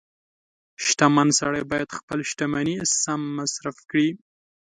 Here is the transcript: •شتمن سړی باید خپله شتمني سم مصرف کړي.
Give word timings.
•شتمن 0.85 1.27
سړی 1.39 1.63
باید 1.71 1.95
خپله 1.97 2.23
شتمني 2.31 2.77
سم 3.03 3.21
مصرف 3.37 3.77
کړي. 3.89 4.07